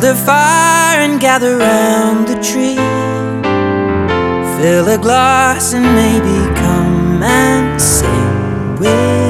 Build 0.00 0.12
a 0.12 0.14
fire 0.14 1.00
and 1.00 1.18
gather 1.18 1.56
round 1.58 2.28
the 2.28 2.36
tree. 2.40 2.76
Fill 4.56 4.86
a 4.86 4.96
glass 4.96 5.72
and 5.72 5.84
maybe 5.84 6.54
come 6.54 7.20
and 7.20 7.82
sing 7.82 8.76
with. 8.78 9.27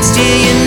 next 0.00 0.14
to 0.16 0.22
you 0.22 0.59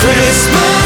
Christmas. 0.00 0.79